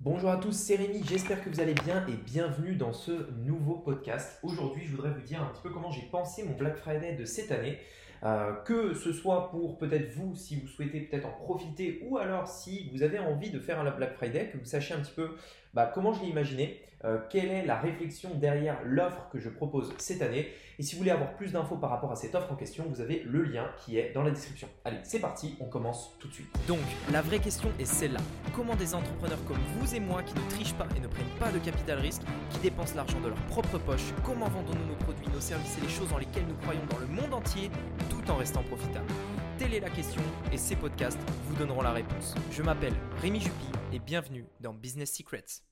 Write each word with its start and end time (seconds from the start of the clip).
Bonjour 0.00 0.30
à 0.30 0.36
tous, 0.36 0.52
c'est 0.52 0.76
Rémi, 0.76 1.02
j'espère 1.04 1.42
que 1.42 1.50
vous 1.50 1.58
allez 1.58 1.74
bien 1.74 2.06
et 2.06 2.12
bienvenue 2.12 2.76
dans 2.76 2.92
ce 2.92 3.32
nouveau 3.32 3.74
podcast. 3.74 4.38
Aujourd'hui, 4.44 4.84
je 4.86 4.92
voudrais 4.92 5.10
vous 5.10 5.22
dire 5.22 5.42
un 5.42 5.46
petit 5.46 5.60
peu 5.60 5.70
comment 5.70 5.90
j'ai 5.90 6.06
pensé 6.12 6.44
mon 6.44 6.56
Black 6.56 6.76
Friday 6.76 7.16
de 7.16 7.24
cette 7.24 7.50
année. 7.50 7.80
Euh, 8.22 8.52
que 8.64 8.94
ce 8.94 9.12
soit 9.12 9.50
pour 9.50 9.76
peut-être 9.76 10.12
vous, 10.14 10.36
si 10.36 10.54
vous 10.54 10.68
souhaitez 10.68 11.00
peut-être 11.00 11.26
en 11.26 11.32
profiter, 11.32 12.00
ou 12.08 12.16
alors 12.16 12.46
si 12.46 12.88
vous 12.92 13.02
avez 13.02 13.18
envie 13.18 13.50
de 13.50 13.58
faire 13.58 13.80
un 13.80 13.90
Black 13.90 14.14
Friday, 14.14 14.50
que 14.52 14.58
vous 14.58 14.64
sachiez 14.64 14.94
un 14.94 15.00
petit 15.00 15.14
peu 15.16 15.30
bah, 15.74 15.90
comment 15.92 16.12
je 16.12 16.22
l'ai 16.22 16.28
imaginé, 16.28 16.80
euh, 17.04 17.18
quelle 17.30 17.50
est 17.50 17.64
la 17.64 17.76
réflexion 17.76 18.30
derrière 18.34 18.78
l'offre 18.84 19.28
que 19.30 19.38
je 19.38 19.48
propose 19.48 19.94
cette 19.98 20.22
année? 20.22 20.48
Et 20.78 20.82
si 20.82 20.94
vous 20.94 21.00
voulez 21.00 21.10
avoir 21.10 21.34
plus 21.34 21.52
d'infos 21.52 21.76
par 21.76 21.90
rapport 21.90 22.10
à 22.10 22.16
cette 22.16 22.34
offre 22.34 22.52
en 22.52 22.56
question, 22.56 22.84
vous 22.88 23.00
avez 23.00 23.22
le 23.24 23.42
lien 23.42 23.66
qui 23.78 23.98
est 23.98 24.12
dans 24.12 24.22
la 24.22 24.30
description. 24.30 24.68
Allez, 24.84 24.98
c'est 25.02 25.20
parti, 25.20 25.56
on 25.60 25.66
commence 25.66 26.16
tout 26.18 26.28
de 26.28 26.32
suite. 26.32 26.48
Donc, 26.66 26.78
la 27.12 27.22
vraie 27.22 27.38
question 27.38 27.70
est 27.78 27.84
celle-là. 27.84 28.20
Comment 28.54 28.74
des 28.76 28.94
entrepreneurs 28.94 29.44
comme 29.46 29.58
vous 29.76 29.94
et 29.94 30.00
moi 30.00 30.22
qui 30.22 30.34
ne 30.34 30.50
trichent 30.50 30.74
pas 30.74 30.86
et 30.96 31.00
ne 31.00 31.06
prennent 31.06 31.26
pas 31.38 31.52
de 31.52 31.58
capital 31.58 31.98
risque, 31.98 32.22
qui 32.50 32.58
dépensent 32.58 32.96
l'argent 32.96 33.20
de 33.20 33.28
leur 33.28 33.40
propre 33.46 33.78
poche, 33.78 34.12
comment 34.24 34.48
vendons-nous 34.48 34.86
nos 34.86 34.96
produits, 34.96 35.28
nos 35.32 35.40
services 35.40 35.78
et 35.78 35.80
les 35.80 35.88
choses 35.88 36.10
dans 36.10 36.18
lesquelles 36.18 36.46
nous 36.48 36.56
croyons 36.56 36.84
dans 36.90 36.98
le 36.98 37.06
monde 37.06 37.34
entier 37.34 37.70
tout 38.10 38.30
en 38.30 38.36
restant 38.36 38.62
profitables? 38.62 39.12
Telle 39.58 39.74
est 39.74 39.80
la 39.80 39.90
question 39.90 40.22
et 40.52 40.56
ces 40.56 40.76
podcasts 40.76 41.18
vous 41.46 41.56
donneront 41.56 41.82
la 41.82 41.90
réponse. 41.90 42.36
Je 42.52 42.62
m'appelle 42.62 42.92
Rémi 43.20 43.40
Jupy 43.40 43.66
et 43.92 43.98
bienvenue 43.98 44.46
dans 44.60 44.72
Business 44.72 45.12
Secrets. 45.12 45.64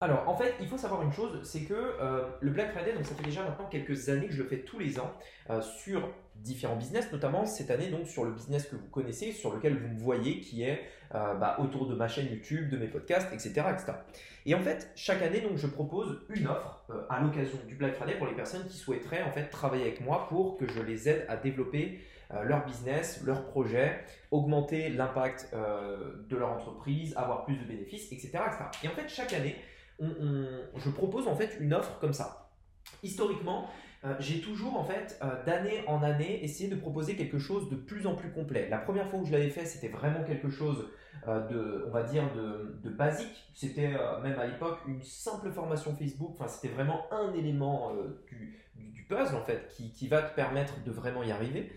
Alors, 0.00 0.28
en 0.28 0.36
fait, 0.36 0.54
il 0.60 0.68
faut 0.68 0.78
savoir 0.78 1.02
une 1.02 1.12
chose, 1.12 1.40
c'est 1.42 1.64
que 1.64 1.74
euh, 1.74 2.28
le 2.40 2.52
Black 2.52 2.72
Friday, 2.72 2.92
donc 2.92 3.04
ça 3.04 3.16
fait 3.16 3.24
déjà 3.24 3.42
maintenant 3.42 3.66
quelques 3.66 4.08
années 4.10 4.28
que 4.28 4.32
je 4.32 4.42
le 4.44 4.48
fais 4.48 4.60
tous 4.60 4.78
les 4.78 5.00
ans 5.00 5.12
euh, 5.50 5.60
sur 5.60 6.08
différents 6.36 6.76
business, 6.76 7.12
notamment 7.12 7.44
cette 7.44 7.70
année 7.70 7.88
donc 7.88 8.06
sur 8.06 8.24
le 8.24 8.32
business 8.32 8.66
que 8.66 8.76
vous 8.76 8.88
connaissez, 8.88 9.32
sur 9.32 9.54
lequel 9.54 9.76
vous 9.76 9.88
me 9.88 9.98
voyez, 9.98 10.40
qui 10.40 10.62
est 10.62 10.80
euh, 11.14 11.34
bah, 11.34 11.56
autour 11.58 11.86
de 11.86 11.94
ma 11.94 12.08
chaîne 12.08 12.26
YouTube, 12.30 12.70
de 12.70 12.76
mes 12.76 12.86
podcasts, 12.86 13.32
etc., 13.32 13.48
etc. 13.72 13.92
Et 14.46 14.54
en 14.54 14.60
fait, 14.60 14.90
chaque 14.96 15.22
année, 15.22 15.40
donc, 15.40 15.56
je 15.56 15.66
propose 15.66 16.20
une 16.30 16.46
offre 16.46 16.82
à 17.10 17.20
l'occasion 17.20 17.58
du 17.66 17.74
Black 17.74 17.94
Friday 17.94 18.16
pour 18.16 18.26
les 18.26 18.34
personnes 18.34 18.66
qui 18.66 18.76
souhaiteraient 18.76 19.22
en 19.22 19.32
fait 19.32 19.48
travailler 19.48 19.82
avec 19.82 20.00
moi 20.00 20.26
pour 20.28 20.56
que 20.56 20.66
je 20.66 20.80
les 20.80 21.08
aide 21.08 21.26
à 21.28 21.36
développer 21.36 22.00
leur 22.44 22.64
business, 22.64 23.22
leur 23.26 23.44
projet, 23.44 24.04
augmenter 24.30 24.88
l'impact 24.88 25.52
de 25.52 26.36
leur 26.36 26.52
entreprise, 26.52 27.12
avoir 27.16 27.44
plus 27.44 27.56
de 27.56 27.64
bénéfices, 27.64 28.10
etc., 28.12 28.28
etc. 28.28 28.64
Et 28.82 28.88
en 28.88 28.92
fait, 28.92 29.08
chaque 29.08 29.34
année, 29.34 29.56
je 30.00 30.90
propose 30.90 31.28
en 31.28 31.36
fait 31.36 31.58
une 31.60 31.74
offre 31.74 31.98
comme 31.98 32.14
ça. 32.14 32.50
Historiquement, 33.02 33.68
euh, 34.02 34.14
j'ai 34.18 34.40
toujours 34.40 34.78
en 34.78 34.84
fait 34.84 35.18
euh, 35.22 35.44
d'année 35.44 35.84
en 35.86 36.02
année 36.02 36.42
essayé 36.42 36.70
de 36.70 36.76
proposer 36.76 37.16
quelque 37.16 37.38
chose 37.38 37.68
de 37.68 37.76
plus 37.76 38.06
en 38.06 38.14
plus 38.14 38.30
complet. 38.30 38.66
La 38.70 38.78
première 38.78 39.08
fois 39.10 39.20
où 39.20 39.26
je 39.26 39.32
l'avais 39.32 39.50
fait, 39.50 39.66
c'était 39.66 39.88
vraiment 39.88 40.24
quelque 40.24 40.48
chose 40.48 40.88
euh, 41.28 41.46
de, 41.48 41.84
on 41.86 41.90
va 41.90 42.02
dire, 42.02 42.24
de, 42.34 42.88
basique. 42.88 43.50
C'était 43.54 43.90
même 44.22 44.38
à 44.38 44.46
l'époque 44.46 44.78
une 44.86 45.02
simple 45.02 45.50
formation 45.50 45.94
Facebook. 45.96 46.30
Enfin, 46.34 46.48
c'était 46.48 46.72
vraiment 46.72 47.06
un 47.10 47.34
élément 47.34 47.92
du, 48.26 49.04
puzzle 49.08 49.34
en 49.34 49.42
fait 49.42 49.68
qui, 49.68 49.92
qui, 49.92 50.08
va 50.08 50.22
te 50.22 50.34
permettre 50.34 50.82
de 50.84 50.90
vraiment 50.90 51.22
y 51.22 51.32
arriver. 51.32 51.70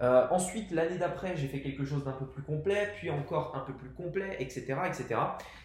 Ensuite, 0.00 0.70
l'année 0.70 0.98
d'après, 0.98 1.36
j'ai 1.36 1.48
fait 1.48 1.60
quelque 1.60 1.84
chose 1.84 2.04
d'un 2.04 2.12
peu 2.12 2.26
plus 2.26 2.42
complet, 2.42 2.90
puis 2.96 3.10
encore 3.10 3.56
un 3.56 3.60
peu 3.60 3.72
plus 3.72 3.90
complet, 3.90 4.36
etc., 4.38 4.76
etc. 4.86 5.20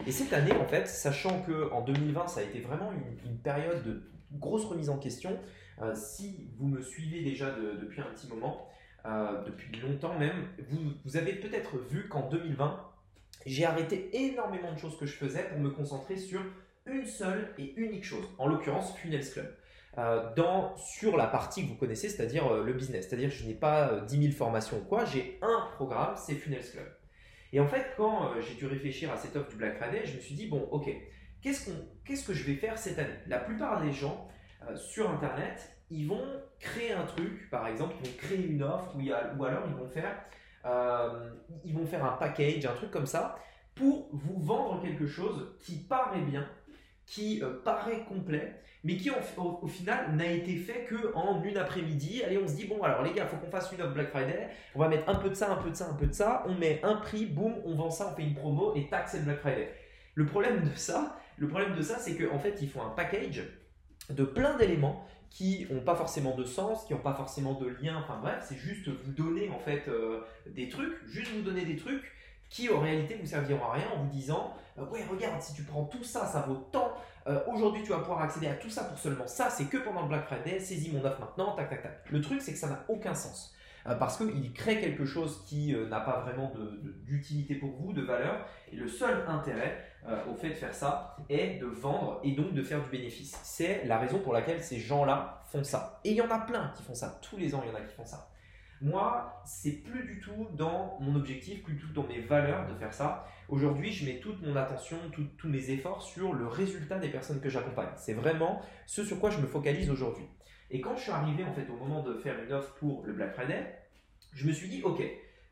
Et 0.07 0.11
cette 0.11 0.33
année, 0.33 0.53
en 0.53 0.65
fait, 0.65 0.87
sachant 0.87 1.41
que 1.41 1.71
en 1.71 1.81
2020, 1.81 2.27
ça 2.27 2.39
a 2.39 2.43
été 2.43 2.59
vraiment 2.59 2.91
une, 3.25 3.37
période 3.37 3.83
de 3.83 4.03
grosse 4.33 4.65
remise 4.65 4.89
en 4.89 4.97
question. 4.97 5.37
Euh, 5.81 5.95
si 5.95 6.49
vous 6.57 6.67
me 6.67 6.81
suivez 6.81 7.23
déjà 7.23 7.51
depuis 7.51 8.01
un 8.01 8.11
petit 8.13 8.27
moment, 8.27 8.67
euh, 9.05 9.43
depuis 9.45 9.79
longtemps 9.79 10.17
même, 10.17 10.47
vous, 11.03 11.17
avez 11.17 11.33
peut-être 11.33 11.77
vu 11.77 12.07
qu'en 12.07 12.29
2020, 12.29 12.79
j'ai 13.45 13.65
arrêté 13.65 14.09
énormément 14.13 14.71
de 14.71 14.77
choses 14.77 14.97
que 14.97 15.05
je 15.05 15.13
faisais 15.13 15.43
pour 15.49 15.59
me 15.59 15.71
concentrer 15.71 16.17
sur 16.17 16.41
une 16.85 17.05
seule 17.05 17.53
et 17.57 17.73
unique 17.77 18.03
chose, 18.03 18.25
en 18.37 18.47
l'occurrence 18.47 18.95
Funnels 18.97 19.29
Club. 19.31 19.55
Euh, 19.97 20.33
dans, 20.35 20.77
sur 20.77 21.17
la 21.17 21.27
partie 21.27 21.63
que 21.63 21.69
vous 21.69 21.75
connaissez, 21.75 22.09
c'est-à-dire 22.09 22.53
le 22.53 22.73
business. 22.73 23.07
C'est-à-dire 23.09 23.29
je 23.29 23.45
n'ai 23.45 23.55
pas 23.55 24.01
10 24.01 24.17
euh, 24.17 24.21
000 24.21 24.33
formations 24.33 24.77
ou 24.77 24.83
quoi, 24.83 25.03
j'ai 25.03 25.39
un 25.41 25.67
programme, 25.75 26.13
c'est 26.15 26.35
Funnels 26.35 26.69
Club. 26.71 26.85
Et 27.53 27.59
en 27.59 27.67
fait, 27.67 27.87
quand 27.97 28.39
j'ai 28.39 28.53
dû 28.53 28.67
réfléchir 28.67 29.11
à 29.11 29.17
cette 29.17 29.35
offre 29.35 29.49
du 29.49 29.57
Black 29.57 29.77
Friday, 29.77 30.05
je 30.05 30.15
me 30.15 30.21
suis 30.21 30.35
dit, 30.35 30.47
bon, 30.47 30.61
ok, 30.71 30.89
qu'est-ce, 31.41 32.25
que 32.25 32.33
je 32.33 32.43
vais 32.43 32.55
faire 32.55 32.77
cette 32.77 32.99
année? 32.99 33.09
La 33.27 33.39
plupart 33.39 33.81
des 33.81 33.91
gens 33.91 34.27
sur 34.75 35.09
Internet, 35.09 35.75
ils 35.89 36.07
vont 36.07 36.25
créer 36.59 36.93
un 36.93 37.05
truc, 37.05 37.49
par 37.49 37.67
exemple, 37.67 37.95
ils 38.01 38.09
vont 38.09 38.17
créer 38.17 38.45
une 38.45 38.63
offre, 38.63 38.95
ou, 38.95 39.43
alors 39.43 39.63
ils 39.67 39.73
vont, 39.73 39.89
faire, 39.89 40.15
ils 41.65 41.73
vont 41.73 41.85
faire 41.85 42.05
un 42.05 42.17
package, 42.17 42.65
un 42.65 42.73
truc 42.73 42.91
comme 42.91 43.05
ça, 43.05 43.37
pour 43.75 44.09
vous 44.13 44.39
vendre 44.39 44.81
quelque 44.81 45.07
chose 45.07 45.55
qui 45.59 45.77
paraît 45.77 46.21
bien, 46.21 46.47
qui 47.05 47.41
paraît 47.63 48.03
complet, 48.05 48.61
mais 48.83 48.97
qui 48.97 49.11
au, 49.11 49.67
final 49.67 50.15
n'a 50.15 50.27
été 50.27 50.55
fait 50.55 50.85
que 50.85 51.13
en 51.13 51.41
une 51.43 51.57
après-midi. 51.57 52.23
Allez, 52.23 52.37
on 52.37 52.47
se 52.47 52.55
dit 52.55 52.65
bon 52.65 52.81
alors 52.81 53.03
les 53.03 53.13
gars, 53.13 53.27
faut 53.27 53.37
qu'on 53.37 53.51
fasse 53.51 53.71
une 53.71 53.81
offre 53.81 53.93
Black 53.93 54.09
Friday. 54.09 54.49
On 54.75 54.79
va 54.79 54.87
mettre 54.87 55.07
un 55.07 55.15
peu 55.15 55.29
de 55.29 55.35
ça, 55.35 55.51
un 55.51 55.57
peu 55.57 55.69
de 55.69 55.75
ça, 55.75 55.89
un 55.89 55.93
peu 55.93 56.07
de 56.07 56.13
ça. 56.13 56.43
On 56.47 56.55
met 56.55 56.79
un 56.83 56.95
prix, 56.95 57.25
boum, 57.25 57.53
on 57.65 57.75
vend 57.75 57.91
ça, 57.91 58.09
on 58.11 58.15
fait 58.15 58.23
une 58.23 58.33
promo 58.33 58.73
et 58.75 58.87
tac, 58.87 59.07
c'est 59.07 59.19
le 59.19 59.25
Black 59.25 59.39
Friday. 59.39 59.73
Le 60.15 60.25
problème 60.25 60.63
de 60.63 60.75
ça, 60.75 61.19
le 61.37 61.47
problème 61.47 61.75
de 61.75 61.81
ça, 61.81 61.97
c'est 61.97 62.15
qu'en 62.15 62.39
fait, 62.39 62.57
il 62.61 62.69
faut 62.69 62.81
un 62.81 62.89
package 62.89 63.43
de 64.09 64.23
plein 64.23 64.57
d'éléments 64.57 65.05
qui 65.29 65.65
n'ont 65.71 65.81
pas 65.81 65.95
forcément 65.95 66.35
de 66.35 66.43
sens, 66.43 66.85
qui 66.85 66.93
n'ont 66.93 66.99
pas 66.99 67.13
forcément 67.13 67.53
de 67.53 67.67
lien. 67.81 67.97
Enfin 68.03 68.19
bref, 68.21 68.45
c'est 68.47 68.57
juste 68.57 68.89
vous 68.89 69.11
donner 69.11 69.49
en 69.49 69.59
fait 69.59 69.87
euh, 69.87 70.21
des 70.45 70.67
trucs, 70.67 70.93
juste 71.07 71.31
vous 71.31 71.41
donner 71.41 71.65
des 71.65 71.77
trucs 71.77 72.11
qui 72.51 72.69
en 72.69 72.81
réalité 72.81 73.15
vous 73.15 73.25
serviront 73.25 73.65
à 73.65 73.71
rien 73.71 73.85
en 73.95 74.03
vous 74.03 74.09
disant 74.09 74.53
euh, 74.77 74.85
ouais 74.87 75.03
regarde 75.09 75.41
si 75.41 75.53
tu 75.53 75.63
prends 75.63 75.85
tout 75.85 76.03
ça 76.03 76.27
ça 76.27 76.41
vaut 76.41 76.67
tant 76.71 76.93
euh, 77.27 77.39
aujourd'hui 77.47 77.81
tu 77.81 77.89
vas 77.89 77.99
pouvoir 77.99 78.21
accéder 78.21 78.47
à 78.47 78.55
tout 78.55 78.69
ça 78.69 78.83
pour 78.83 78.99
seulement 78.99 79.25
ça 79.25 79.49
c'est 79.49 79.65
que 79.65 79.77
pendant 79.77 80.01
le 80.01 80.09
Black 80.09 80.25
Friday 80.25 80.59
saisis 80.59 80.91
mon 80.91 81.03
offre 81.05 81.21
maintenant 81.21 81.55
tac 81.55 81.69
tac 81.69 81.81
tac 81.81 82.03
le 82.11 82.21
truc 82.21 82.41
c'est 82.41 82.51
que 82.51 82.59
ça 82.59 82.67
n'a 82.67 82.83
aucun 82.89 83.15
sens 83.15 83.55
parce 83.83 84.17
qu'il 84.17 84.53
crée 84.53 84.79
quelque 84.79 85.05
chose 85.05 85.43
qui 85.45 85.75
n'a 85.89 85.99
pas 85.99 86.21
vraiment 86.21 86.51
d'utilité 87.03 87.55
pour 87.55 87.71
vous 87.71 87.93
de 87.93 88.01
valeur. 88.01 88.45
Et 88.71 88.75
le 88.75 88.87
seul 88.87 89.23
intérêt 89.27 89.85
au 90.29 90.35
fait 90.35 90.49
de 90.49 90.53
faire 90.55 90.73
ça 90.73 91.15
est 91.29 91.59
de 91.59 91.65
vendre 91.65 92.19
et 92.23 92.31
donc 92.31 92.53
de 92.53 92.63
faire 92.63 92.81
du 92.83 92.89
bénéfice. 92.89 93.39
C'est 93.43 93.85
la 93.85 93.99
raison 93.99 94.19
pour 94.19 94.33
laquelle 94.33 94.63
ces 94.63 94.79
gens 94.79 95.05
là 95.05 95.43
font 95.51 95.63
ça. 95.63 95.99
Et 96.03 96.11
il 96.11 96.15
y 96.15 96.21
en 96.21 96.29
a 96.29 96.39
plein 96.39 96.71
qui 96.75 96.83
font 96.83 96.95
ça. 96.95 97.19
Tous 97.21 97.37
les 97.37 97.53
ans 97.53 97.61
il 97.63 97.69
y 97.69 97.71
en 97.71 97.75
a 97.75 97.81
qui 97.81 97.95
font 97.95 98.05
ça 98.05 98.30
moi, 98.81 99.41
c'est 99.45 99.83
plus 99.83 100.03
du 100.05 100.19
tout 100.19 100.47
dans 100.53 100.97
mon 100.99 101.15
objectif, 101.15 101.63
plus 101.63 101.75
du 101.75 101.81
tout 101.81 101.93
dans 101.93 102.07
mes 102.07 102.19
valeurs 102.19 102.67
de 102.67 102.73
faire 102.75 102.93
ça. 102.93 103.27
Aujourd'hui, 103.47 103.91
je 103.91 104.05
mets 104.05 104.19
toute 104.19 104.41
mon 104.41 104.55
attention, 104.55 104.97
tous 105.37 105.47
mes 105.47 105.69
efforts 105.69 106.01
sur 106.01 106.33
le 106.33 106.47
résultat 106.47 106.97
des 106.97 107.09
personnes 107.09 107.39
que 107.41 107.49
j'accompagne. 107.49 107.89
C'est 107.97 108.13
vraiment 108.13 108.61
ce 108.87 109.03
sur 109.03 109.19
quoi 109.19 109.29
je 109.29 109.39
me 109.39 109.45
focalise 109.45 109.89
aujourd'hui. 109.91 110.25
Et 110.71 110.81
quand 110.81 110.95
je 110.95 111.03
suis 111.03 111.11
arrivé 111.11 111.43
en 111.43 111.53
fait 111.53 111.69
au 111.69 111.75
moment 111.75 112.01
de 112.01 112.15
faire 112.15 112.41
une 112.43 112.51
offre 112.53 112.73
pour 112.75 113.05
le 113.05 113.13
Black 113.13 113.33
Friday, 113.33 113.77
je 114.33 114.47
me 114.47 114.53
suis 114.53 114.69
dit, 114.69 114.81
ok, 114.83 115.03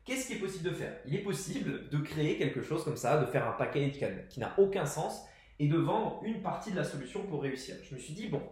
qu'est-ce 0.04 0.26
qui 0.26 0.32
est 0.34 0.40
possible 0.40 0.70
de 0.70 0.74
faire? 0.74 0.94
Il 1.06 1.14
est 1.14 1.22
possible 1.22 1.88
de 1.88 1.98
créer 1.98 2.36
quelque 2.36 2.62
chose 2.62 2.82
comme 2.82 2.96
ça, 2.96 3.20
de 3.20 3.26
faire 3.26 3.46
un 3.46 3.52
package 3.52 4.00
qui 4.28 4.40
n'a 4.40 4.54
aucun 4.58 4.86
sens 4.86 5.24
et 5.58 5.68
de 5.68 5.76
vendre 5.76 6.20
une 6.24 6.42
partie 6.42 6.72
de 6.72 6.76
la 6.76 6.84
solution 6.84 7.22
pour 7.26 7.42
réussir. 7.42 7.76
Je 7.84 7.94
me 7.94 8.00
suis 8.00 8.14
dit, 8.14 8.28
bon, 8.28 8.42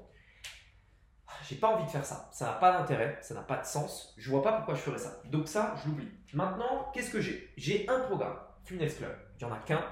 j'ai 1.48 1.56
pas 1.56 1.68
envie 1.68 1.84
de 1.84 1.90
faire 1.90 2.04
ça. 2.04 2.28
Ça 2.32 2.46
n'a 2.46 2.52
pas 2.52 2.72
d'intérêt, 2.72 3.18
ça 3.20 3.34
n'a 3.34 3.42
pas 3.42 3.58
de 3.58 3.66
sens. 3.66 4.14
Je 4.16 4.30
vois 4.30 4.42
pas 4.42 4.52
pourquoi 4.52 4.74
je 4.74 4.80
ferais 4.80 4.98
ça. 4.98 5.20
Donc 5.26 5.48
ça, 5.48 5.74
je 5.82 5.88
l'oublie. 5.88 6.08
Maintenant, 6.34 6.90
qu'est-ce 6.92 7.10
que 7.10 7.20
j'ai? 7.20 7.52
J'ai 7.56 7.88
un 7.88 8.00
programme, 8.00 8.36
Funnels 8.64 8.94
Club. 8.94 9.14
Il 9.40 9.46
n'y 9.46 9.52
en 9.52 9.54
a 9.54 9.58
qu'un. 9.58 9.84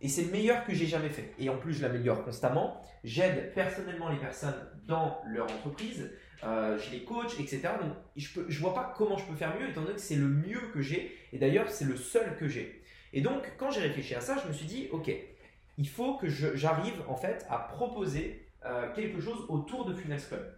Et 0.00 0.08
c'est 0.08 0.24
le 0.24 0.30
meilleur 0.30 0.64
que 0.64 0.72
j'ai 0.72 0.86
jamais 0.86 1.10
fait. 1.10 1.34
Et 1.38 1.50
en 1.50 1.58
plus, 1.58 1.74
je 1.74 1.82
l'améliore 1.82 2.24
constamment. 2.24 2.80
J'aide 3.04 3.52
personnellement 3.54 4.08
les 4.08 4.18
personnes 4.18 4.54
dans 4.86 5.20
leur 5.26 5.44
entreprise. 5.44 6.10
Euh, 6.42 6.78
je 6.78 6.90
les 6.90 7.04
coach, 7.04 7.38
etc. 7.38 7.60
Donc, 7.80 7.92
je 8.16 8.40
ne 8.40 8.48
je 8.48 8.60
vois 8.60 8.72
pas 8.72 8.94
comment 8.96 9.18
je 9.18 9.26
peux 9.26 9.34
faire 9.34 9.54
mieux, 9.58 9.68
étant 9.68 9.82
donné 9.82 9.94
que 9.94 10.00
c'est 10.00 10.16
le 10.16 10.28
mieux 10.28 10.70
que 10.72 10.80
j'ai. 10.80 11.14
Et 11.32 11.38
d'ailleurs, 11.38 11.68
c'est 11.68 11.84
le 11.84 11.96
seul 11.96 12.36
que 12.36 12.48
j'ai. 12.48 12.82
Et 13.12 13.20
donc, 13.20 13.52
quand 13.58 13.70
j'ai 13.70 13.80
réfléchi 13.80 14.14
à 14.14 14.20
ça, 14.20 14.36
je 14.42 14.48
me 14.48 14.52
suis 14.52 14.66
dit, 14.66 14.88
OK, 14.92 15.10
il 15.76 15.88
faut 15.88 16.16
que 16.16 16.28
j'arrive 16.28 17.02
en 17.08 17.16
fait 17.16 17.46
à 17.50 17.58
proposer 17.58 18.46
euh, 18.64 18.92
quelque 18.94 19.20
chose 19.20 19.44
autour 19.48 19.84
de 19.84 19.94
Funnels 19.94 20.22
Club. 20.26 20.54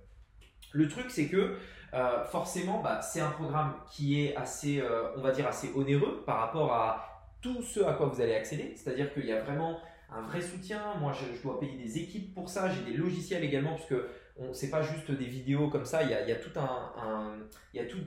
Le 0.73 0.89
truc, 0.89 1.07
c'est 1.11 1.29
que 1.29 1.57
euh, 1.95 2.25
forcément, 2.25 2.81
bah, 2.83 3.01
c'est 3.03 3.21
un 3.21 3.31
programme 3.31 3.75
qui 3.91 4.25
est 4.25 4.35
assez, 4.37 4.81
euh, 4.81 5.15
on 5.17 5.21
va 5.21 5.31
dire, 5.31 5.47
assez 5.47 5.71
onéreux 5.75 6.23
par 6.25 6.39
rapport 6.39 6.73
à 6.73 7.27
tout 7.43 7.63
ce 7.63 7.81
à 7.81 7.93
quoi 7.93 8.07
vous 8.07 8.21
allez 8.21 8.35
accéder. 8.35 8.73
C'est-à-dire 8.77 9.13
qu'il 9.13 9.27
y 9.27 9.33
a 9.33 9.43
vraiment 9.43 9.79
un 10.11 10.23
vrai 10.23 10.41
soutien. 10.41 10.95
Moi, 11.01 11.13
je, 11.13 11.43
dois 11.43 11.61
payer 11.61 11.77
des 11.77 11.99
équipes 11.99 12.35
pour 12.35 12.49
ça. 12.49 12.71
J'ai 12.71 12.91
des 12.91 12.97
logiciels 12.97 13.45
également, 13.45 13.75
puisque 13.75 14.03
c'est 14.53 14.71
pas 14.71 14.83
juste 14.83 15.11
des 15.11 15.27
vidéos 15.27 15.69
comme 15.69 15.85
ça. 15.85 16.03
Il 16.03 16.11
y 16.11 16.15
a, 16.15 16.37
tout 16.37 16.59
un, 16.59 17.37
il 17.73 17.81
y 17.81 17.85
a 17.85 17.87
tout, 17.87 17.99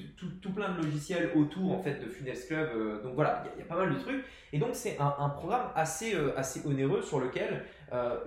tout, 0.41 0.53
plein 0.53 0.71
de 0.73 0.83
logiciels 0.83 1.31
autour 1.35 1.73
en 1.73 1.81
fait 1.81 1.99
de 1.99 2.07
Funnels 2.07 2.45
Club. 2.47 2.69
Euh, 2.75 3.03
donc 3.03 3.15
voilà, 3.15 3.43
il 3.55 3.59
y, 3.59 3.63
a, 3.63 3.65
pas 3.65 3.75
mal 3.75 3.93
de 3.93 3.99
trucs. 3.99 4.23
Et 4.51 4.57
donc 4.57 4.69
c'est 4.73 4.97
un, 4.99 5.29
programme 5.29 5.69
assez, 5.75 6.15
assez 6.35 6.65
onéreux 6.65 7.01
sur 7.01 7.19
lequel 7.19 7.65
euh, 7.93 8.17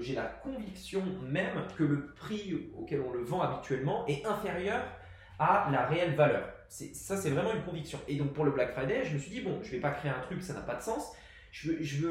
j'ai 0.00 0.14
la 0.14 0.24
conviction 0.24 1.02
même 1.22 1.66
que 1.76 1.84
le 1.84 2.06
prix 2.14 2.70
auquel 2.76 3.00
on 3.00 3.12
le 3.12 3.22
vend 3.22 3.40
habituellement 3.40 4.06
est 4.06 4.24
inférieur 4.26 4.82
à 5.38 5.68
la 5.72 5.86
réelle 5.86 6.14
valeur. 6.14 6.44
Ça, 6.68 7.16
c'est 7.16 7.30
vraiment 7.30 7.52
une 7.52 7.62
conviction. 7.62 7.98
Et 8.08 8.16
donc 8.16 8.32
pour 8.32 8.44
le 8.44 8.50
Black 8.50 8.72
Friday, 8.72 9.04
je 9.04 9.14
me 9.14 9.18
suis 9.18 9.30
dit, 9.30 9.40
bon, 9.40 9.58
je 9.62 9.72
vais 9.72 9.80
pas 9.80 9.90
créer 9.90 10.10
un 10.10 10.20
truc, 10.20 10.42
ça 10.42 10.54
n'a 10.54 10.60
pas 10.60 10.76
de 10.76 10.82
sens. 10.82 11.12
je 11.50 11.82
je 11.82 12.06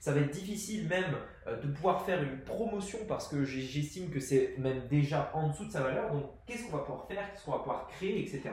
ça 0.00 0.12
va 0.12 0.20
être 0.20 0.30
difficile 0.30 0.88
même 0.88 1.14
euh, 1.14 1.18
de 1.56 1.68
pouvoir 1.68 2.04
faire 2.04 2.22
une 2.22 2.38
promotion 2.40 2.98
parce 3.06 3.28
que 3.28 3.44
j'estime 3.44 4.10
que 4.10 4.20
c'est 4.20 4.54
même 4.58 4.86
déjà 4.88 5.30
en 5.34 5.48
dessous 5.48 5.66
de 5.66 5.72
sa 5.72 5.82
valeur. 5.82 6.12
Donc, 6.12 6.24
qu'est-ce 6.46 6.64
qu'on 6.64 6.76
va 6.76 6.82
pouvoir 6.82 7.06
faire, 7.06 7.30
qu'est-ce 7.32 7.44
qu'on 7.44 7.52
va 7.52 7.58
pouvoir 7.58 7.86
créer, 7.88 8.20
etc. 8.20 8.50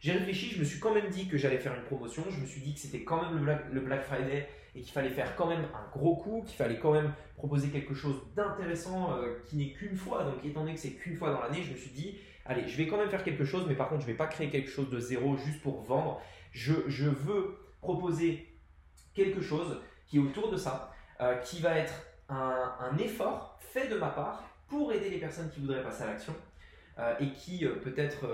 J'ai 0.00 0.12
réfléchi, 0.12 0.50
je 0.50 0.60
me 0.60 0.64
suis 0.64 0.78
quand 0.78 0.94
même 0.94 1.08
dit 1.08 1.26
que 1.26 1.36
j'allais 1.36 1.58
faire 1.58 1.74
une 1.74 1.84
promotion. 1.84 2.24
Je 2.30 2.40
me 2.40 2.46
suis 2.46 2.60
dit 2.60 2.74
que 2.74 2.80
c'était 2.80 3.02
quand 3.02 3.22
même 3.22 3.44
le 3.72 3.80
Black, 3.80 4.02
Friday 4.02 4.48
et 4.74 4.82
qu'il 4.82 4.92
fallait 4.92 5.10
faire 5.10 5.34
quand 5.36 5.46
même 5.46 5.64
un 5.74 5.98
gros 5.98 6.16
coup, 6.16 6.44
qu'il 6.46 6.56
fallait 6.56 6.78
quand 6.78 6.92
même 6.92 7.12
proposer 7.36 7.68
quelque 7.68 7.94
chose 7.94 8.20
d'intéressant 8.34 9.16
euh, 9.16 9.38
qui 9.46 9.56
n'est 9.56 9.72
qu'une 9.72 9.96
fois. 9.96 10.24
Donc, 10.24 10.44
étant 10.44 10.60
donné 10.60 10.74
que 10.74 10.80
c'est 10.80 10.92
qu'une 10.92 11.16
fois 11.16 11.32
dans 11.32 11.40
l'année, 11.40 11.62
je 11.62 11.72
me 11.72 11.76
suis 11.76 11.90
dit, 11.90 12.18
allez, 12.44 12.68
je 12.68 12.76
vais 12.76 12.86
quand 12.86 12.98
même 12.98 13.08
faire 13.08 13.24
quelque 13.24 13.44
chose, 13.44 13.64
mais 13.66 13.74
par 13.74 13.88
contre, 13.88 14.02
je 14.02 14.06
ne 14.06 14.12
vais 14.12 14.16
pas 14.16 14.26
créer 14.26 14.50
quelque 14.50 14.70
chose 14.70 14.90
de 14.90 15.00
zéro 15.00 15.36
juste 15.36 15.62
pour 15.62 15.80
vendre. 15.82 16.20
Je, 16.52 16.74
je 16.88 17.08
veux 17.08 17.56
proposer 17.80 18.46
quelque 19.14 19.40
chose 19.40 19.80
qui 20.06 20.18
est 20.18 20.20
autour 20.20 20.50
de 20.50 20.56
ça, 20.56 20.92
euh, 21.20 21.36
qui 21.38 21.60
va 21.60 21.78
être 21.78 21.94
un, 22.28 22.96
effort 22.98 23.58
fait 23.60 23.88
de 23.88 23.96
ma 23.96 24.08
part 24.08 24.44
pour 24.68 24.92
aider 24.92 25.10
les 25.10 25.18
personnes 25.18 25.50
qui 25.50 25.60
voudraient 25.60 25.82
passer 25.82 26.02
à 26.02 26.06
l'action 26.06 26.34
euh, 26.98 27.14
et 27.20 27.30
qui 27.32 27.64
euh, 27.64 27.76
peut-être 27.76 28.26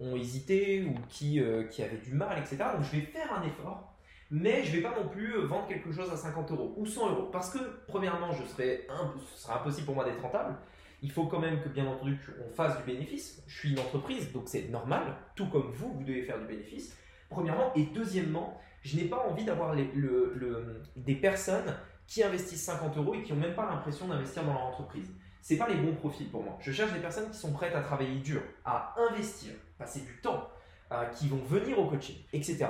ont 0.00 0.16
hésité 0.16 0.84
ou 0.84 0.94
qui, 1.08 1.40
qui 1.70 1.82
avaient 1.82 1.96
du 1.96 2.12
mal, 2.12 2.38
etc. 2.38 2.56
Donc 2.74 2.84
je 2.84 2.96
vais 2.98 3.02
faire 3.02 3.32
un 3.32 3.42
effort, 3.42 3.94
mais 4.30 4.62
je 4.62 4.70
ne 4.70 4.76
vais 4.76 4.82
pas 4.82 4.94
non 4.94 5.08
plus 5.08 5.40
vendre 5.46 5.66
quelque 5.66 5.90
chose 5.90 6.10
à 6.12 6.16
50 6.16 6.50
euros 6.52 6.74
ou 6.76 6.86
100 6.86 7.10
euros 7.10 7.28
parce 7.32 7.50
que 7.50 7.58
premièrement, 7.88 8.32
je 8.32 8.44
serais 8.44 8.86
ce 9.34 9.42
sera 9.42 9.60
impossible 9.60 9.86
pour 9.86 9.94
moi 9.94 10.04
d'être 10.04 10.20
rentable. 10.20 10.54
Il 11.00 11.12
faut 11.12 11.26
quand 11.26 11.38
même 11.38 11.60
que, 11.62 11.68
bien 11.68 11.86
entendu, 11.86 12.18
on 12.44 12.52
fasse 12.52 12.76
du 12.78 12.82
bénéfice. 12.84 13.42
Je 13.46 13.58
suis 13.58 13.72
une 13.72 13.78
entreprise, 13.78 14.32
donc 14.32 14.44
c'est 14.46 14.68
normal, 14.68 15.14
tout 15.36 15.46
comme 15.46 15.70
vous, 15.70 15.92
vous 15.92 16.02
devez 16.02 16.22
faire 16.22 16.38
du 16.40 16.46
bénéfice. 16.46 16.96
Premièrement, 17.30 17.72
et 17.76 17.84
deuxièmement, 17.94 18.60
je 18.82 18.96
n'ai 18.96 19.04
pas 19.04 19.18
envie 19.28 19.44
d'avoir 19.44 19.76
des 19.76 21.14
personnes 21.14 21.74
qui 22.08 22.24
investissent 22.24 22.64
50 22.64 22.96
euros 22.96 23.14
et 23.14 23.22
qui 23.22 23.32
n'ont 23.32 23.40
même 23.40 23.54
pas 23.54 23.66
l'impression 23.66 24.08
d'investir 24.08 24.42
dans 24.42 24.54
leur 24.54 24.64
entreprise. 24.64 25.08
Ce 25.42 25.54
pas 25.54 25.68
les 25.68 25.76
bons 25.76 25.94
profils 25.94 26.28
pour 26.28 26.42
moi. 26.42 26.58
Je 26.60 26.72
cherche 26.72 26.92
des 26.92 26.98
personnes 26.98 27.30
qui 27.30 27.38
sont 27.38 27.52
prêtes 27.52 27.74
à 27.74 27.80
travailler 27.80 28.16
dur, 28.16 28.42
à 28.64 28.94
investir, 29.10 29.52
passer 29.78 30.00
du 30.00 30.16
temps, 30.20 30.48
euh, 30.90 31.04
qui 31.06 31.28
vont 31.28 31.36
venir 31.36 31.78
au 31.78 31.86
coaching, 31.86 32.16
etc. 32.32 32.66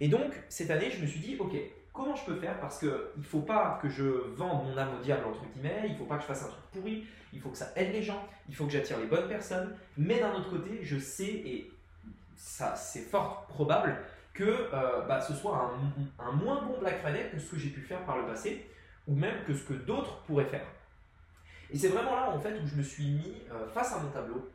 Et 0.00 0.08
donc, 0.08 0.32
cette 0.48 0.70
année, 0.70 0.90
je 0.90 1.02
me 1.02 1.06
suis 1.06 1.20
dit, 1.20 1.36
ok, 1.38 1.52
comment 1.92 2.14
je 2.14 2.24
peux 2.24 2.36
faire? 2.36 2.60
Parce 2.60 2.78
qu'il 2.78 2.88
ne 2.88 3.22
faut 3.22 3.40
pas 3.40 3.78
que 3.82 3.88
je 3.88 4.04
vende 4.34 4.66
mon 4.66 4.76
âme 4.76 4.94
au 4.98 5.02
diable, 5.02 5.24
entre 5.26 5.44
guillemets, 5.52 5.82
il 5.86 5.92
ne 5.92 5.98
faut 5.98 6.04
pas 6.04 6.16
que 6.16 6.22
je 6.22 6.26
fasse 6.26 6.44
un 6.44 6.48
truc 6.48 6.64
pourri, 6.72 7.06
il 7.32 7.40
faut 7.40 7.48
que 7.48 7.58
ça 7.58 7.72
aide 7.76 7.92
les 7.92 8.02
gens, 8.02 8.26
il 8.48 8.54
faut 8.54 8.66
que 8.66 8.72
j'attire 8.72 8.98
les 8.98 9.06
bonnes 9.06 9.28
personnes. 9.28 9.74
Mais 9.96 10.20
d'un 10.20 10.32
autre 10.34 10.50
côté, 10.50 10.80
je 10.82 10.98
sais, 10.98 11.24
et 11.24 11.70
ça 12.36 12.74
c'est 12.76 13.00
fort 13.00 13.46
probable, 13.46 13.96
que 14.34 14.44
euh, 14.44 15.02
bah, 15.06 15.20
ce 15.20 15.34
soit 15.34 15.70
un, 16.18 16.32
moins 16.32 16.62
bon 16.62 16.78
Black 16.78 17.00
Friday 17.00 17.30
que 17.30 17.38
ce 17.38 17.50
que 17.50 17.58
j'ai 17.58 17.68
pu 17.68 17.80
faire 17.80 18.04
par 18.04 18.18
le 18.18 18.26
passé, 18.26 18.66
ou 19.06 19.14
même 19.14 19.44
que 19.46 19.54
ce 19.54 19.64
que 19.64 19.74
d'autres 19.74 20.22
pourraient 20.22 20.46
faire. 20.46 20.66
Et 21.72 21.78
c'est 21.78 21.88
vraiment 21.88 22.14
là 22.14 22.30
en 22.30 22.38
fait 22.38 22.58
où 22.62 22.66
je 22.66 22.76
me 22.76 22.82
suis 22.82 23.06
mis 23.06 23.34
euh, 23.50 23.68
face 23.68 23.92
à 23.92 23.98
mon 23.98 24.10
tableau 24.10 24.50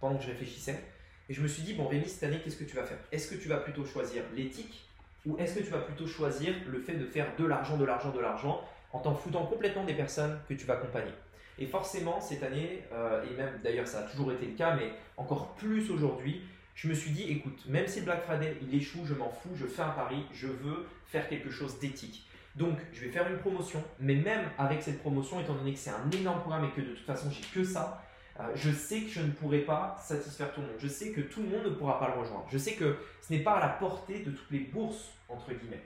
pendant 0.00 0.16
que 0.16 0.24
je 0.24 0.28
réfléchissais, 0.28 0.82
et 1.28 1.34
je 1.34 1.40
me 1.40 1.48
suis 1.48 1.62
dit, 1.62 1.74
bon 1.74 1.86
Rémi, 1.86 2.08
cette 2.08 2.24
année, 2.24 2.40
qu'est-ce 2.42 2.56
que 2.56 2.64
tu 2.64 2.76
vas 2.76 2.84
faire? 2.84 2.98
Est-ce 3.12 3.32
que 3.32 3.40
tu 3.40 3.48
vas 3.48 3.58
plutôt 3.58 3.84
choisir 3.84 4.22
l'éthique, 4.34 4.84
ou 5.24 5.38
est-ce 5.38 5.54
que 5.58 5.64
tu 5.64 5.70
vas 5.70 5.78
plutôt 5.78 6.06
choisir 6.06 6.52
le 6.66 6.80
fait 6.80 6.94
de 6.94 7.06
faire 7.06 7.28
de 7.38 7.46
l'argent, 7.46 7.76
de 7.76 7.84
l'argent, 7.84 8.10
de 8.10 8.20
l'argent, 8.20 8.60
en 8.92 8.98
t'en 8.98 9.14
foutant 9.14 9.46
complètement 9.46 9.84
des 9.84 9.94
personnes 9.94 10.38
que 10.48 10.54
tu 10.54 10.66
vas 10.66 10.74
accompagner? 10.74 11.12
Et 11.58 11.66
forcément, 11.66 12.20
cette 12.20 12.42
année, 12.42 12.82
euh, 12.92 13.24
et 13.30 13.36
même 13.36 13.60
d'ailleurs 13.62 13.86
ça 13.86 14.00
a 14.00 14.02
toujours 14.02 14.32
été 14.32 14.46
le 14.46 14.54
cas, 14.54 14.74
mais 14.74 14.92
encore 15.16 15.54
plus 15.54 15.90
aujourd'hui, 15.90 16.42
je 16.74 16.88
me 16.88 16.94
suis 16.94 17.10
dit, 17.10 17.30
écoute, 17.30 17.64
même 17.68 17.86
si 17.86 18.00
le 18.00 18.06
Black 18.06 18.24
Friday 18.24 18.56
il 18.60 18.74
échoue, 18.74 19.04
je 19.04 19.14
m'en 19.14 19.30
fous, 19.30 19.54
je 19.54 19.66
fais 19.66 19.82
un 19.82 19.90
pari, 19.90 20.24
je 20.32 20.48
veux 20.48 20.86
faire 21.06 21.28
quelque 21.28 21.50
chose 21.50 21.78
d'éthique. 21.78 22.26
Donc, 22.56 22.78
je 22.92 23.00
vais 23.00 23.10
faire 23.10 23.30
une 23.30 23.38
promotion, 23.38 23.82
mais 23.98 24.14
même 24.14 24.50
avec 24.58 24.82
cette 24.82 25.00
promotion, 25.00 25.40
étant 25.40 25.54
donné 25.54 25.72
que 25.72 25.78
c'est 25.78 25.90
un 25.90 26.10
énorme 26.10 26.40
programme 26.40 26.64
et 26.66 26.70
que 26.70 26.82
de 26.82 26.94
toute 26.94 27.06
façon, 27.06 27.30
j'ai 27.30 27.44
que 27.52 27.64
ça, 27.64 28.02
euh, 28.40 28.44
je 28.54 28.70
sais 28.70 29.00
que 29.02 29.10
je 29.10 29.20
ne 29.20 29.30
pourrai 29.30 29.60
pas 29.60 29.96
satisfaire 30.00 30.52
tout 30.52 30.60
le 30.60 30.66
monde. 30.66 30.76
Je 30.78 30.88
sais 30.88 31.12
que 31.12 31.22
tout 31.22 31.42
le 31.42 31.48
monde 31.48 31.64
ne 31.64 31.70
pourra 31.70 31.98
pas 31.98 32.08
le 32.14 32.20
rejoindre. 32.20 32.46
Je 32.50 32.58
sais 32.58 32.74
que 32.74 32.96
ce 33.20 33.32
n'est 33.32 33.40
pas 33.40 33.52
à 33.52 33.60
la 33.60 33.68
portée 33.68 34.20
de 34.20 34.30
toutes 34.30 34.50
les 34.50 34.60
bourses, 34.60 35.12
entre 35.28 35.52
guillemets. 35.52 35.82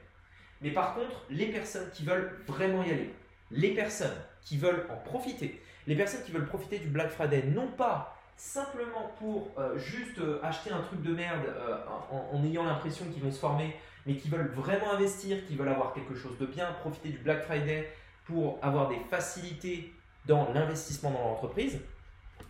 Mais 0.61 0.71
par 0.71 0.95
contre, 0.95 1.25
les 1.31 1.47
personnes 1.47 1.91
qui 1.93 2.05
veulent 2.05 2.41
vraiment 2.47 2.83
y 2.83 2.91
aller, 2.91 3.15
les 3.51 3.75
personnes 3.75 4.17
qui 4.43 4.57
veulent 4.57 4.87
en 4.91 4.97
profiter, 4.97 5.61
les 5.87 5.95
personnes 5.95 6.23
qui 6.25 6.33
veulent 6.33 6.47
profiter 6.47 6.79
du 6.79 6.89
Black 6.89 7.11
Friday, 7.11 7.45
non 7.55 7.69
pas 7.69 8.17
simplement 8.37 9.13
pour 9.19 9.51
euh, 9.59 9.79
juste 9.79 10.19
euh, 10.19 10.41
acheter 10.43 10.71
un 10.71 10.81
truc 10.81 11.03
de 11.03 11.13
merde 11.13 11.45
euh, 11.47 11.79
en, 12.11 12.45
ayant 12.45 12.65
l'impression 12.65 13.07
qu'ils 13.07 13.23
vont 13.23 13.33
se 13.33 13.39
former, 13.39 13.75
mais 14.07 14.17
qui 14.17 14.29
veulent 14.29 14.53
vraiment 14.55 14.93
investir, 14.93 15.45
qui 15.47 15.57
veulent 15.57 15.69
avoir 15.69 15.93
quelque 15.93 16.15
chose 16.15 16.39
de 16.39 16.47
bien, 16.47 16.67
profiter 16.81 17.11
du 17.11 17.19
Black 17.19 17.45
Friday 17.45 17.91
pour 18.25 18.59
avoir 18.63 18.89
des 18.89 18.99
facilités 19.11 19.93
dans 20.27 20.53
l'investissement 20.53 21.11
dans 21.11 21.23
l'entreprise. 21.23 21.79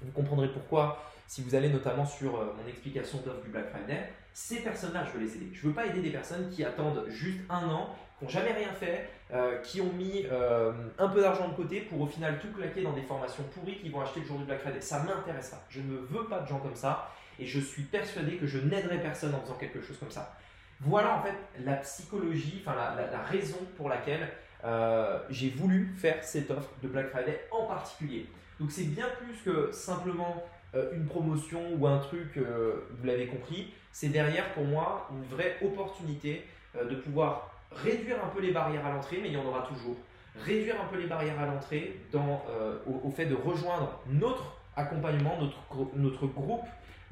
Vous 0.02 0.12
comprendrez 0.12 0.48
pourquoi 0.48 1.02
si 1.26 1.42
vous 1.42 1.54
allez 1.54 1.68
notamment 1.68 2.06
sur 2.06 2.32
mon 2.32 2.68
explication 2.68 3.18
d'offre 3.18 3.42
du 3.42 3.48
Black 3.48 3.70
Friday. 3.70 4.10
Ces 4.32 4.56
personnes-là, 4.56 5.04
je 5.04 5.18
veux 5.18 5.24
les 5.24 5.34
aider. 5.34 5.48
Je 5.52 5.62
ne 5.62 5.68
veux 5.68 5.74
pas 5.74 5.86
aider 5.86 6.00
des 6.00 6.10
personnes 6.10 6.50
qui 6.50 6.62
attendent 6.62 7.04
juste 7.08 7.40
un 7.48 7.68
an 7.68 7.96
qui 8.18 8.24
n'ont 8.24 8.30
jamais 8.30 8.52
rien 8.52 8.72
fait, 8.72 9.10
euh, 9.32 9.60
qui 9.60 9.80
ont 9.80 9.92
mis 9.92 10.24
euh, 10.30 10.72
un 10.98 11.08
peu 11.08 11.20
d'argent 11.20 11.48
de 11.48 11.54
côté 11.54 11.80
pour 11.80 12.00
au 12.00 12.06
final 12.06 12.38
tout 12.38 12.48
claquer 12.48 12.82
dans 12.82 12.92
des 12.92 13.02
formations 13.02 13.42
pourries 13.54 13.78
qui 13.78 13.90
vont 13.90 14.00
acheter 14.00 14.20
le 14.20 14.26
jour 14.26 14.38
du 14.38 14.44
Black 14.44 14.60
Friday. 14.60 14.80
Ça 14.80 15.02
m'intéresse 15.02 15.50
pas. 15.50 15.62
Je 15.68 15.80
ne 15.80 15.96
veux 15.96 16.24
pas 16.24 16.40
de 16.40 16.46
gens 16.46 16.58
comme 16.58 16.74
ça 16.76 17.10
et 17.38 17.46
je 17.46 17.60
suis 17.60 17.82
persuadé 17.82 18.36
que 18.36 18.46
je 18.46 18.58
n'aiderai 18.58 18.98
personne 18.98 19.34
en 19.34 19.40
faisant 19.40 19.56
quelque 19.56 19.82
chose 19.82 19.98
comme 19.98 20.10
ça. 20.10 20.34
Voilà 20.80 21.16
en 21.16 21.22
fait 21.22 21.34
la 21.64 21.76
psychologie, 21.76 22.62
enfin 22.64 22.76
la, 22.76 23.22
raison 23.22 23.58
pour 23.76 23.88
laquelle 23.88 24.28
euh, 24.64 25.18
j'ai 25.30 25.50
voulu 25.50 25.94
faire 25.96 26.22
cette 26.22 26.50
offre 26.50 26.70
de 26.82 26.88
Black 26.88 27.08
Friday 27.10 27.46
en 27.50 27.64
particulier. 27.64 28.26
Donc 28.60 28.70
c'est 28.70 28.84
bien 28.84 29.06
plus 29.18 29.50
que 29.50 29.72
simplement 29.72 30.44
une 30.92 31.06
promotion 31.06 31.62
ou 31.78 31.86
un 31.86 31.98
truc, 31.98 32.36
vous 32.36 33.06
l'avez 33.06 33.28
compris, 33.28 33.72
c'est 33.92 34.08
derrière 34.08 34.52
pour 34.52 34.64
moi 34.64 35.08
une 35.10 35.24
vraie 35.34 35.56
opportunité 35.62 36.44
de 36.74 36.96
pouvoir 36.96 37.50
réduire 37.72 38.16
un 38.24 38.28
peu 38.28 38.40
les 38.40 38.52
barrières 38.52 38.84
à 38.86 38.92
l'entrée, 38.92 39.18
mais 39.20 39.28
il 39.28 39.34
y 39.34 39.36
en 39.36 39.44
aura 39.44 39.62
toujours. 39.62 39.96
Réduire 40.38 40.76
un 40.80 40.86
peu 40.86 40.98
les 40.98 41.06
barrières 41.06 41.40
à 41.40 41.46
l'entrée 41.46 42.00
euh, 42.14 42.78
au, 42.86 43.10
fait 43.10 43.26
de 43.26 43.34
rejoindre 43.34 44.00
notre 44.06 44.58
accompagnement, 44.76 45.38
notre, 45.40 45.96
notre 45.96 46.26
groupe 46.26 46.66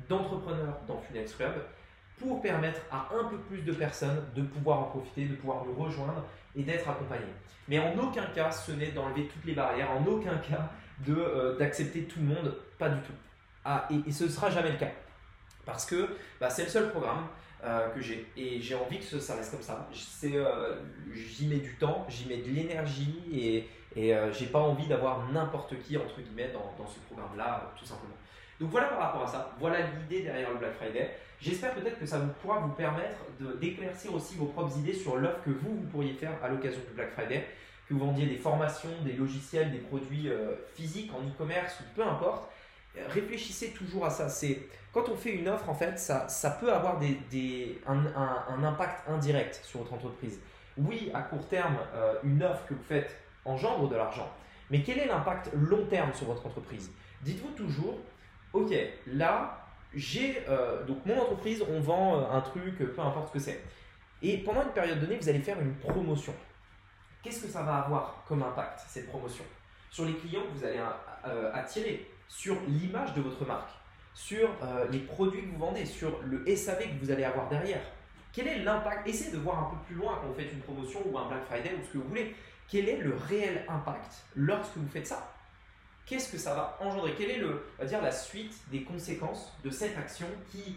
d'entrepreneurs 0.09 0.79
dans 0.87 0.99
Funex 0.99 1.35
Club 1.35 1.53
pour 2.19 2.41
permettre 2.41 2.81
à 2.91 3.09
un 3.15 3.25
peu 3.25 3.39
plus 3.39 3.63
de 3.63 3.73
personnes 3.73 4.23
de 4.35 4.43
pouvoir 4.43 4.81
en 4.81 4.85
profiter, 4.85 5.27
de 5.27 5.35
pouvoir 5.35 5.65
nous 5.65 5.75
rejoindre 5.75 6.25
et 6.57 6.63
d'être 6.63 6.89
accompagnés. 6.89 7.25
Mais 7.69 7.79
en 7.79 7.99
aucun 7.99 8.27
cas, 8.27 8.51
ce 8.51 8.73
n'est 8.73 8.93
d'enlever 8.93 9.27
toutes 9.27 9.45
les 9.45 9.55
barrières, 9.55 9.91
en 9.91 10.05
aucun 10.07 10.37
cas 10.37 10.71
euh, 11.09 11.59
d'accepter 11.59 12.05
tout 12.05 12.21
le 12.21 12.27
monde, 12.27 12.55
pas 12.79 12.89
du 12.89 13.01
tout. 13.01 13.13
Ah, 13.65 13.89
et, 14.07 14.13
ce 14.13 14.25
ne 14.25 14.29
sera 14.29 14.51
jamais 14.51 14.71
le 14.71 14.77
cas. 14.77 14.91
Parce 15.65 15.87
que 15.87 16.09
bah, 16.41 16.51
c'est 16.51 16.65
le 16.65 16.69
seul 16.69 16.91
programme 16.91 17.27
euh, 17.65 17.89
que 17.89 18.01
j'ai. 18.01 18.31
Et 18.37 18.61
j'ai 18.61 18.75
envie 18.75 18.99
que 18.99 19.19
ça 19.19 19.35
reste 19.35 19.53
comme 19.53 19.63
ça. 19.63 19.89
Euh, 20.25 20.77
j'y 21.13 21.47
mets 21.47 21.57
du 21.57 21.75
temps, 21.77 22.07
j'y 22.09 22.29
mets 22.29 22.43
de 22.43 22.51
l'énergie 22.51 23.23
et, 23.33 23.69
et 23.97 24.15
euh, 24.15 24.31
j'ai 24.33 24.47
pas 24.47 24.59
envie 24.61 24.87
d'avoir 24.87 25.27
n'importe 25.33 25.79
qui, 25.81 25.97
entre 25.97 26.21
guillemets, 26.21 26.53
dans 26.53 26.87
ce 26.87 27.01
programme-là, 27.01 27.73
tout 27.79 27.87
simplement. 27.87 28.15
Donc 28.61 28.71
voilà 28.71 28.89
par 28.89 28.99
rapport 28.99 29.23
à 29.25 29.27
ça, 29.27 29.53
voilà 29.59 29.79
l'idée 29.81 30.23
derrière 30.23 30.51
le 30.51 30.59
Black 30.59 30.75
Friday. 30.75 31.11
J'espère 31.45 31.75
peut-être 31.75 31.99
que 31.99 32.07
ça 32.07 32.21
vous 32.21 32.33
pourra 32.41 32.61
vous 32.61 32.73
permettre 32.73 33.19
d'éclaircir 33.61 34.15
aussi 34.15 34.35
vos 34.37 34.47
propres 34.47 34.79
idées 34.79 34.95
sur 34.95 35.19
l'offre 35.19 35.43
que 35.45 35.51
vous, 35.51 35.77
vous 35.77 35.87
pourriez 35.89 36.15
faire 36.15 36.33
à 36.43 36.49
l'occasion 36.49 36.81
du 36.89 36.95
Black 36.95 37.11
Friday, 37.11 37.45
que 37.87 37.93
vous 37.93 38.01
vendiez 38.01 38.25
des 38.25 38.39
formations, 38.39 38.89
des 39.05 39.13
logiciels, 39.13 39.71
des 39.71 39.79
produits 39.79 40.31
physiques 40.75 41.13
en 41.13 41.21
e-commerce 41.21 41.81
ou 41.81 41.85
peu 41.95 42.03
importe. 42.03 42.51
Réfléchissez 43.11 43.73
toujours 43.73 44.07
à 44.07 44.11
ça. 44.11 44.31
C'est 44.31 44.63
quand 44.95 45.09
on 45.09 45.17
fait 45.17 45.35
une 45.35 45.49
offre, 45.49 45.69
en 45.69 45.75
fait, 45.75 45.99
ça, 45.99 46.29
ça 46.29 46.51
peut 46.53 46.73
avoir 46.73 47.01
des, 47.01 47.81
un, 47.87 48.65
impact 48.65 49.09
indirect 49.09 49.61
sur 49.65 49.81
votre 49.81 49.93
entreprise. 49.93 50.41
Oui, 50.79 51.11
à 51.13 51.23
court 51.23 51.47
terme, 51.49 51.77
euh, 51.95 52.15
une 52.23 52.43
offre 52.43 52.65
que 52.67 52.75
vous 52.75 52.83
faites 52.85 53.17
engendre 53.45 53.89
de 53.89 53.97
l'argent, 53.97 54.33
mais 54.71 54.83
quel 54.83 54.99
est 54.99 55.07
l'impact 55.07 55.51
long 55.53 55.85
terme 55.87 56.15
sur 56.15 56.27
votre 56.27 56.47
entreprise? 56.47 56.91
Dites-vous 57.23 57.51
toujours, 57.51 57.99
ok, 58.53 58.73
là, 59.09 59.64
j'ai 59.95 60.43
euh, 60.49 60.85
donc 60.85 61.05
mon 61.07 61.21
entreprise, 61.21 61.65
on 61.69 61.81
vend 61.81 62.17
euh, 62.17 62.31
un 62.31 62.41
truc, 62.41 62.79
peu 62.79 63.01
importe 63.01 63.29
ce 63.29 63.33
que 63.33 63.39
c'est. 63.39 63.63
Et 64.23 64.39
pendant 64.39 64.63
une 64.63 64.73
période 64.73 65.01
donnée, 65.01 65.17
vous 65.17 65.29
allez 65.29 65.41
faire 65.41 65.61
une 65.61 65.75
promotion. 65.75 66.35
Qu'est-ce 67.23 67.43
que 67.43 67.49
ça 67.49 67.63
va 67.63 67.77
avoir 67.77 68.25
comme 68.27 68.43
impact, 68.43 68.81
cette 68.89 69.09
promotion? 69.09 69.45
Sur 69.91 70.05
les 70.05 70.15
clients 70.15 70.43
que 70.43 70.59
vous 70.59 70.65
allez 70.65 70.81
attirer, 71.53 72.11
sur 72.29 72.57
l'image 72.67 73.15
de 73.15 73.23
votre 73.23 73.47
marque 73.47 73.71
sur 74.15 74.49
euh, 74.63 74.87
les 74.91 75.01
produits 75.01 75.43
que 75.43 75.51
vous 75.51 75.59
vendez, 75.59 75.85
sur 75.85 76.21
le 76.23 76.45
SAV 76.57 76.85
que 76.85 77.05
vous 77.05 77.11
allez 77.11 77.25
avoir 77.25 77.49
derrière. 77.49 77.83
Quel 78.33 78.47
est 78.49 78.59
l'impact? 78.61 79.07
Essayez 79.07 79.33
de 79.33 79.39
voir 79.39 79.59
un 79.59 79.71
peu 79.71 79.77
plus 79.87 79.97
loin 79.97 80.19
quand 80.21 80.29
vous 80.29 80.35
faites 80.35 80.53
une 80.53 80.61
promotion 80.61 81.01
ou 81.07 81.19
un 81.19 81.29
Black 81.29 81.45
Friday 81.45 81.73
ou 81.79 81.85
ce 81.85 81.93
que 81.93 81.99
vous 81.99 82.09
voulez. 82.09 82.35
Quel 82.69 82.89
est 82.89 82.97
le 82.99 83.15
réel 83.29 83.65
impact 83.69 84.25
lorsque 84.35 84.77
vous 84.77 84.89
faites 84.89 85.07
ça? 85.07 85.34
Qu'est-ce 86.07 86.31
que 86.31 86.39
ça 86.39 86.55
va 86.55 86.79
engendrer? 86.81 87.15
Quelle 87.15 87.31
est 87.31 87.39
le, 87.39 87.65
va 87.79 87.85
dire, 87.85 88.03
la 88.03 88.13
suite 88.13 88.55
des 88.71 88.83
conséquences 88.83 89.53
de 89.65 89.71
cette 89.71 89.97
action 89.97 90.27
qui 90.51 90.77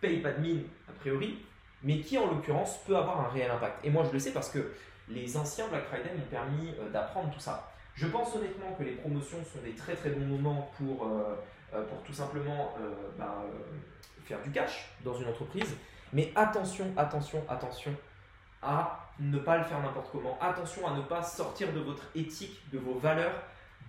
paye 0.00 0.20
pas 0.20 0.32
de 0.32 0.40
mine 0.40 0.62
a 0.88 0.92
priori, 0.92 1.38
mais 1.82 2.00
qui 2.00 2.16
en 2.18 2.26
l'occurrence 2.30 2.78
peut 2.86 2.96
avoir 2.96 3.20
un 3.20 3.28
réel 3.28 3.50
impact? 3.50 3.84
Et 3.84 3.90
moi 3.90 4.04
je 4.04 4.12
le 4.12 4.18
sais 4.18 4.32
parce 4.32 4.50
que 4.50 4.72
les 5.08 5.36
anciens 5.36 5.66
Black 5.68 5.84
Friday 5.86 6.12
m'ont 6.16 6.30
permis 6.30 6.72
d'apprendre 6.92 7.32
tout 7.32 7.40
ça. 7.40 7.72
Je 7.94 8.06
pense 8.06 8.34
honnêtement 8.36 8.72
que 8.78 8.84
les 8.84 8.92
promotions 8.92 9.38
sont 9.52 9.60
des 9.62 9.74
très 9.74 9.96
très 9.96 10.10
bons 10.10 10.24
moments 10.24 10.70
pour, 10.78 11.08
pour 11.70 12.02
tout 12.04 12.12
simplement 12.12 12.74
ben, 13.18 13.34
faire 14.24 14.40
du 14.42 14.52
cash 14.52 14.88
dans 15.04 15.14
une 15.14 15.28
entreprise. 15.28 15.76
Mais 16.12 16.32
attention, 16.34 16.92
attention, 16.96 17.44
attention 17.48 17.92
à 18.62 19.08
ne 19.18 19.38
pas 19.38 19.58
le 19.58 19.64
faire 19.64 19.80
n'importe 19.80 20.10
comment. 20.12 20.38
Attention 20.40 20.86
à 20.86 20.94
ne 20.94 21.02
pas 21.02 21.22
sortir 21.22 21.72
de 21.72 21.80
votre 21.80 22.04
éthique, 22.14 22.60
de 22.72 22.78
vos 22.78 22.98
valeurs, 22.98 23.34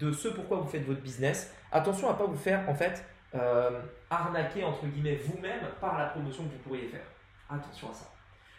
de 0.01 0.11
ce 0.11 0.27
pourquoi 0.29 0.57
vous 0.57 0.67
faites 0.67 0.85
votre 0.85 1.01
business. 1.01 1.53
Attention 1.71 2.09
à 2.09 2.13
ne 2.13 2.17
pas 2.17 2.25
vous 2.25 2.37
faire 2.37 2.67
en 2.67 2.73
fait 2.73 3.05
euh, 3.35 3.79
arnaquer 4.09 4.63
entre 4.63 4.85
guillemets 4.87 5.15
vous-même 5.15 5.61
par 5.79 5.97
la 5.97 6.05
promotion 6.07 6.43
que 6.45 6.53
vous 6.53 6.59
pourriez 6.59 6.87
faire. 6.87 7.05
Attention 7.49 7.89
à 7.89 7.93
ça. 7.93 8.11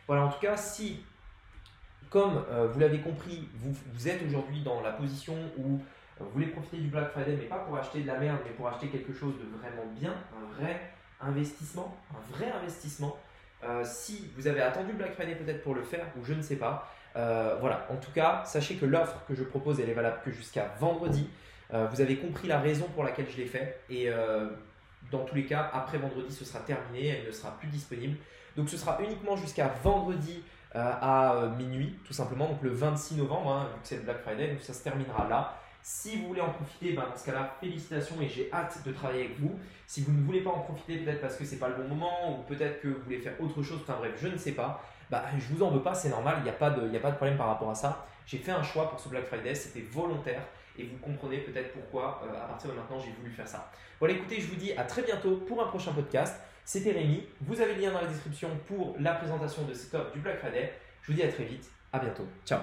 Voilà, 0.07 0.25
en 0.25 0.29
tout 0.31 0.41
cas, 0.41 0.57
si, 0.57 1.05
comme 2.11 2.45
euh, 2.51 2.69
vous 2.69 2.81
l'avez 2.81 3.01
compris, 3.01 3.49
vous, 3.55 4.09
êtes 4.09 4.23
aujourd'hui 4.23 4.63
dans 4.63 4.81
la 4.81 4.93
position 4.93 5.35
où 5.59 5.81
vous 6.21 6.31
voulez 6.31 6.47
profiter 6.47 6.79
du 6.79 6.89
Black 6.89 7.11
Friday, 7.11 7.37
mais 7.39 7.47
pas 7.47 7.59
pour 7.59 7.77
acheter 7.77 8.03
de 8.03 8.07
la 8.07 8.19
merde, 8.19 8.39
mais 8.45 8.51
pour 8.53 8.69
acheter 8.69 8.89
quelque 8.89 9.13
chose 9.13 9.35
de 9.39 9.59
vraiment 9.59 9.87
bien, 9.99 10.15
un 10.37 10.55
vrai 10.55 10.81
investissement, 11.21 11.97
un 12.13 12.37
vrai 12.37 12.51
investissement, 12.51 13.17
euh, 13.65 13.83
si 13.85 14.31
vous 14.37 14.47
avez 14.47 14.61
attendu 14.61 14.93
Black 14.93 15.15
Friday 15.15 15.37
peut-être 15.37 15.63
pour 15.63 15.75
le 15.75 15.83
faire, 15.83 16.07
ou 16.17 16.25
je 16.25 16.35
ne 16.35 16.43
sais 16.43 16.57
pas, 16.57 16.93
euh, 17.17 17.57
voilà, 17.61 17.87
en 17.91 17.97
tout 17.97 18.11
cas, 18.13 18.43
sachez 18.45 18.77
que 18.77 18.87
l'offre 18.87 19.17
que 19.29 19.35
je 19.35 19.43
propose, 19.43 19.81
elle 19.81 19.91
est 19.91 19.95
valable 19.95 20.19
que 20.25 20.31
jusqu'à 20.31 20.75
vendredi. 20.79 21.29
Euh, 21.73 21.87
vous 21.91 22.01
avez 22.01 22.17
compris 22.17 22.49
la 22.49 22.61
raison 22.61 22.87
pour 22.95 23.05
laquelle 23.05 23.27
je 23.31 23.37
l'ai 23.37 23.47
fait. 23.47 23.81
Et 23.91 24.09
dans 25.11 25.25
tous 25.25 25.35
les 25.35 25.45
cas, 25.45 25.71
après 25.73 25.99
vendredi, 25.99 26.33
ce 26.35 26.45
sera 26.45 26.61
terminé, 26.61 27.09
elle 27.09 27.27
ne 27.27 27.33
sera 27.33 27.57
plus 27.59 27.69
disponible. 27.69 28.17
Donc 28.57 28.69
ce 28.69 28.77
sera 28.77 28.99
uniquement 29.03 29.37
jusqu'à 29.37 29.69
vendredi 29.83 30.43
à 30.75 31.51
minuit, 31.59 31.99
tout 32.07 32.15
simplement, 32.15 32.49
donc 32.49 32.63
le 32.63 32.71
26 32.71 33.17
novembre, 33.17 33.51
hein, 33.53 33.69
vu 33.75 33.83
que 33.83 33.89
c'est 33.89 33.97
le 33.97 34.03
Black 34.03 34.23
Friday, 34.23 34.49
donc 34.49 34.61
ça 34.63 34.73
se 34.73 34.83
terminera 34.83 35.29
là. 35.29 35.59
Si 35.83 36.17
vous 36.17 36.29
voulez 36.29 36.41
en 36.41 36.51
profiter, 36.51 36.93
ben 36.93 37.07
dans 37.11 37.17
ce 37.17 37.27
cas-là, 37.27 37.57
félicitations 37.61 38.21
et 38.21 38.29
j'ai 38.29 38.49
hâte 38.53 38.79
de 38.87 38.93
travailler 38.93 39.25
avec 39.25 39.41
vous. 39.41 39.59
Si 39.87 40.03
vous 40.03 40.13
ne 40.13 40.23
voulez 40.23 40.41
pas 40.41 40.51
en 40.51 40.61
profiter, 40.61 40.99
peut-être 40.99 41.21
parce 41.21 41.37
que 41.37 41.45
c'est 41.45 41.59
pas 41.59 41.69
le 41.69 41.75
bon 41.75 41.89
moment 41.89 42.39
ou 42.39 42.43
peut-être 42.45 42.81
que 42.81 42.89
vous 42.89 43.03
voulez 43.03 43.19
faire 43.19 43.35
autre 43.41 43.63
chose, 43.63 43.81
enfin 43.83 43.97
bref, 43.99 44.13
je 44.17 44.29
ne 44.29 44.37
sais 44.37 44.53
pas. 44.53 44.81
Bah, 45.11 45.25
je 45.37 45.53
vous 45.53 45.63
en 45.63 45.71
veux 45.71 45.83
pas, 45.83 45.93
c'est 45.93 46.09
normal, 46.09 46.37
il 46.39 46.45
n'y 46.45 46.51
a, 46.51 46.55
pas 46.55 46.71
de, 46.71 46.97
a 46.97 47.01
pas 47.01 47.11
de 47.11 47.17
problème 47.17 47.37
par 47.37 47.49
rapport 47.49 47.69
à 47.69 47.75
ça. 47.75 48.07
J'ai 48.27 48.39
fait 48.39 48.53
un 48.53 48.63
choix 48.63 48.89
pour 48.89 49.01
ce 49.01 49.09
Black 49.09 49.25
Friday, 49.25 49.55
c'était 49.55 49.81
volontaire 49.81 50.43
et 50.79 50.85
vous 50.85 50.97
comprenez 50.99 51.39
peut-être 51.39 51.73
pourquoi 51.73 52.23
euh, 52.25 52.45
à 52.45 52.47
partir 52.47 52.71
de 52.71 52.77
maintenant 52.77 52.99
j'ai 52.99 53.13
voulu 53.13 53.31
faire 53.31 53.49
ça. 53.49 53.71
Voilà, 53.99 54.15
écoutez, 54.15 54.41
je 54.41 54.47
vous 54.47 54.57
dis 54.57 54.73
à 54.73 54.85
très 54.85 55.03
bientôt 55.03 55.37
pour 55.37 55.63
un 55.63 55.67
prochain 55.67 55.93
podcast. 55.93 56.41
C'était 56.65 56.93
Rémi, 56.93 57.27
vous 57.41 57.61
avez 57.61 57.75
le 57.75 57.83
lien 57.83 57.91
dans 57.93 58.01
la 58.01 58.07
description 58.07 58.49
pour 58.69 58.95
la 59.01 59.15
présentation 59.15 59.65
de 59.65 59.75
cette 59.75 59.93
offre 59.95 60.13
du 60.13 60.21
Black 60.21 60.39
Friday. 60.39 60.73
Je 61.03 61.09
vous 61.09 61.19
dis 61.19 61.25
à 61.25 61.29
très 61.29 61.45
vite, 61.45 61.69
à 61.93 61.99
bientôt, 61.99 62.27
ciao 62.47 62.61